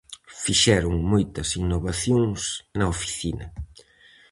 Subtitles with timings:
[0.43, 2.41] Fixeron moitas innovacións
[2.77, 3.45] na oficina.